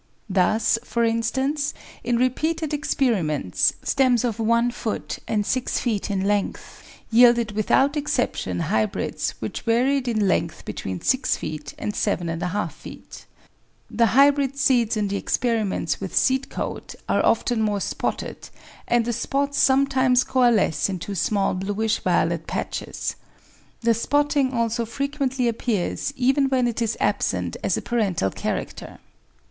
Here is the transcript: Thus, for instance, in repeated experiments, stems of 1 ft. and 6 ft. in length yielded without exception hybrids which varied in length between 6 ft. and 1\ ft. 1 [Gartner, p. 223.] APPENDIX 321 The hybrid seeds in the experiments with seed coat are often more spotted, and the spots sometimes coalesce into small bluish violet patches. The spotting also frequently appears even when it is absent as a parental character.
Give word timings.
Thus, 0.31 0.79
for 0.83 1.03
instance, 1.03 1.75
in 2.03 2.17
repeated 2.17 2.73
experiments, 2.73 3.73
stems 3.83 4.23
of 4.23 4.39
1 4.39 4.71
ft. 4.71 5.19
and 5.27 5.45
6 5.45 5.79
ft. 5.79 6.09
in 6.09 6.25
length 6.27 6.83
yielded 7.11 7.51
without 7.51 7.95
exception 7.95 8.61
hybrids 8.61 9.35
which 9.37 9.61
varied 9.61 10.07
in 10.07 10.27
length 10.27 10.65
between 10.65 11.01
6 11.01 11.37
ft. 11.37 11.75
and 11.77 11.93
1\ 11.93 11.95
ft. 11.95 12.25
1 12.25 12.39
[Gartner, 12.39 12.39
p. 12.41 12.47
223.] 12.49 12.57
APPENDIX 12.57 12.77
321 12.81 13.01
The 13.91 14.05
hybrid 14.13 14.57
seeds 14.57 14.97
in 14.97 15.07
the 15.07 15.17
experiments 15.17 16.01
with 16.01 16.15
seed 16.17 16.49
coat 16.49 16.95
are 17.07 17.23
often 17.23 17.61
more 17.61 17.79
spotted, 17.79 18.49
and 18.87 19.05
the 19.05 19.13
spots 19.13 19.59
sometimes 19.59 20.23
coalesce 20.23 20.89
into 20.89 21.13
small 21.13 21.53
bluish 21.53 21.99
violet 21.99 22.47
patches. 22.47 23.15
The 23.81 23.93
spotting 23.93 24.51
also 24.51 24.83
frequently 24.83 25.47
appears 25.47 26.11
even 26.15 26.49
when 26.49 26.67
it 26.67 26.81
is 26.81 26.97
absent 26.99 27.55
as 27.63 27.77
a 27.77 27.83
parental 27.83 28.31
character. 28.31 28.97